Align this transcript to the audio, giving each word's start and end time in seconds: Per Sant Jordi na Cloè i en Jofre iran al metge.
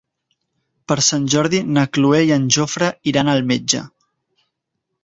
Per 0.91 0.97
Sant 1.07 1.27
Jordi 1.33 1.61
na 1.75 1.83
Cloè 1.99 2.23
i 2.31 2.35
en 2.39 2.49
Jofre 2.57 2.91
iran 3.13 3.31
al 3.37 3.47
metge. 3.55 3.85